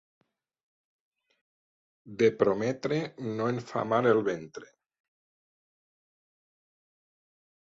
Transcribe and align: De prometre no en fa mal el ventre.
De 2.21 2.29
prometre 2.39 2.97
no 3.27 3.51
en 3.55 3.61
fa 3.73 3.83
mal 3.91 4.09
el 4.13 4.23
ventre. 4.31 4.73